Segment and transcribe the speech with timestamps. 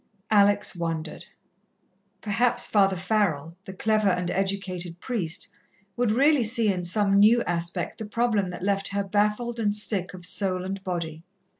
[0.31, 1.25] Alex wondered.
[2.21, 5.49] Perhaps Father Farrell, the clever and educated priest,
[5.95, 10.15] would really see in some new aspect the problem that left her baffled and sick
[10.15, 11.21] of soul and body.